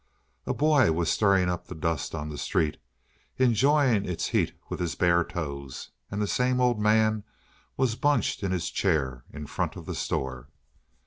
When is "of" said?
2.15-2.31, 9.75-9.85